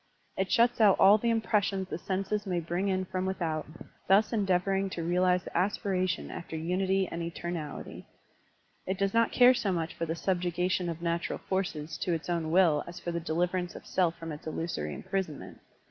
[0.35, 3.67] It shuts out all the impressions the senses may bring in from with out,
[4.07, 8.05] thus endeavoring to realize the aspiration after unity and etemality.
[8.87, 12.49] It does not care so much for the subjugation of natural forces to its own
[12.49, 15.59] will as for the deliverance of self from its illusory imprisonment.